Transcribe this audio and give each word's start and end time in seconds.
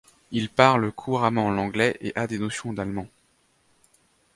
Il 0.31 0.49
parle 0.49 0.91
couramment 0.91 1.51
l'anglais 1.51 1.95
et 2.01 2.11
a 2.15 2.25
des 2.25 2.39
notions 2.39 2.73
d'allemand. 2.73 3.05